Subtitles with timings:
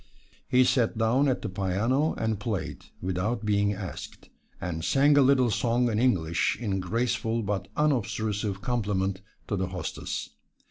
[0.47, 5.51] He sat down at the piano and played, without being asked, and sang a little
[5.51, 10.29] song in English in graceful but unobtrusive compliment to the hostess.